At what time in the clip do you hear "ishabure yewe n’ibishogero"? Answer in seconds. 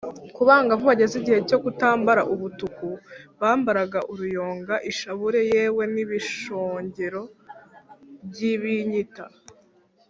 4.91-7.21